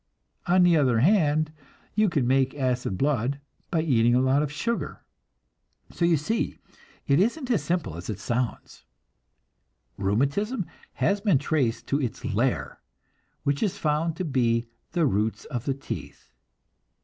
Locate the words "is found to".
13.61-14.25